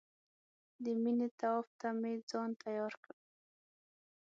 [0.83, 3.15] د مینې طواف ته مې ځان تیار کړ.